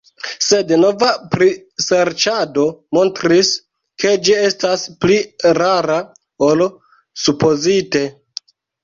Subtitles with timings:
[0.43, 2.63] Sed nova priserĉado
[2.97, 3.51] montris,
[4.05, 5.19] ke ĝi estas pli
[5.61, 5.99] rara
[6.49, 6.65] ol
[7.27, 8.03] supozite.